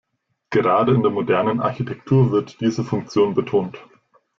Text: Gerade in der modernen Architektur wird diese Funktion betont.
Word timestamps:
Gerade 0.49 0.95
in 0.95 1.03
der 1.03 1.11
modernen 1.11 1.59
Architektur 1.59 2.31
wird 2.31 2.59
diese 2.59 2.83
Funktion 2.83 3.35
betont. 3.35 3.77